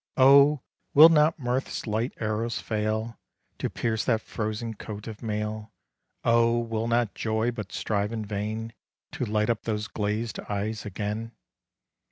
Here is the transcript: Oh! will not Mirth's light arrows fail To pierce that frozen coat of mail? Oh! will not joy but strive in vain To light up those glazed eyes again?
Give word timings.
Oh! 0.17 0.61
will 0.95 1.09
not 1.09 1.37
Mirth's 1.37 1.85
light 1.85 2.11
arrows 2.19 2.57
fail 2.59 3.19
To 3.59 3.69
pierce 3.69 4.03
that 4.05 4.21
frozen 4.21 4.73
coat 4.73 5.05
of 5.05 5.21
mail? 5.21 5.71
Oh! 6.23 6.57
will 6.57 6.87
not 6.87 7.13
joy 7.13 7.51
but 7.51 7.71
strive 7.71 8.11
in 8.11 8.25
vain 8.25 8.73
To 9.11 9.25
light 9.25 9.51
up 9.51 9.61
those 9.61 9.87
glazed 9.87 10.39
eyes 10.49 10.87
again? 10.87 11.33